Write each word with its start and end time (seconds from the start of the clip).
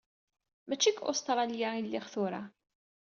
Mačči 0.67 0.89
deg 0.93 1.03
Ustṛalya 1.11 1.69
i 1.75 1.81
lliɣ 1.85 2.05
tura. 2.13 2.41